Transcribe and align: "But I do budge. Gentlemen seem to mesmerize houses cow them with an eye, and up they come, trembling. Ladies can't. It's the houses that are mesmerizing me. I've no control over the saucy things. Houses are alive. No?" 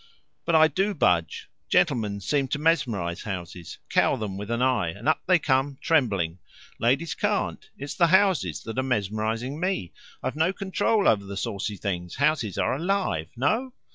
"But 0.45 0.55
I 0.55 0.67
do 0.67 0.95
budge. 0.95 1.47
Gentlemen 1.69 2.21
seem 2.21 2.47
to 2.47 2.57
mesmerize 2.57 3.21
houses 3.21 3.77
cow 3.91 4.15
them 4.15 4.35
with 4.35 4.49
an 4.49 4.59
eye, 4.63 4.87
and 4.89 5.07
up 5.07 5.21
they 5.27 5.37
come, 5.37 5.77
trembling. 5.79 6.39
Ladies 6.79 7.13
can't. 7.13 7.69
It's 7.77 7.93
the 7.93 8.07
houses 8.07 8.63
that 8.63 8.79
are 8.79 8.81
mesmerizing 8.81 9.59
me. 9.59 9.93
I've 10.23 10.35
no 10.35 10.53
control 10.53 11.07
over 11.07 11.23
the 11.25 11.37
saucy 11.37 11.77
things. 11.77 12.15
Houses 12.15 12.57
are 12.57 12.73
alive. 12.73 13.29
No?" 13.35 13.73